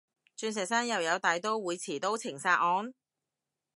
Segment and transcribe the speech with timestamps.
[0.35, 2.91] 鑽石山又有大刀會持刀情殺案？